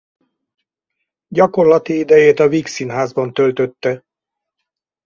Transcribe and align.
Gyakorlati 1.27 1.97
idejét 1.99 2.39
a 2.39 2.47
Vígszínházban 2.47 3.33
töltötte. 3.33 4.05